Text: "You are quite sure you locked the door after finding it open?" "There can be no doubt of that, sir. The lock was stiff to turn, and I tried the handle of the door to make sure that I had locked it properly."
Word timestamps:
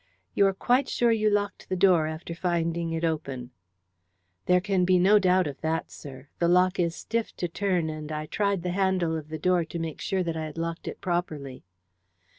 "You 0.33 0.47
are 0.47 0.53
quite 0.55 0.89
sure 0.89 1.11
you 1.11 1.29
locked 1.29 1.69
the 1.69 1.75
door 1.75 2.07
after 2.07 2.33
finding 2.33 2.91
it 2.91 3.03
open?" 3.03 3.51
"There 4.47 4.59
can 4.59 4.83
be 4.83 4.97
no 4.97 5.19
doubt 5.19 5.45
of 5.45 5.61
that, 5.61 5.91
sir. 5.91 6.27
The 6.39 6.47
lock 6.47 6.79
was 6.79 6.95
stiff 6.95 7.35
to 7.35 7.47
turn, 7.47 7.87
and 7.87 8.11
I 8.11 8.25
tried 8.25 8.63
the 8.63 8.71
handle 8.71 9.15
of 9.15 9.29
the 9.29 9.37
door 9.37 9.63
to 9.65 9.77
make 9.77 10.01
sure 10.01 10.23
that 10.23 10.35
I 10.35 10.45
had 10.45 10.57
locked 10.57 10.87
it 10.87 11.01
properly." 11.01 11.65